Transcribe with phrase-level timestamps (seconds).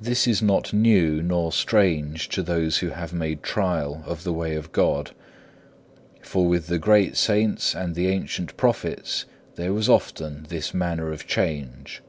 [0.00, 4.54] This is not new nor strange to those who have made trial of the way
[4.54, 5.10] of God,
[6.22, 9.26] for with the great saints and the ancient prophets
[9.56, 12.02] there was often this manner of change.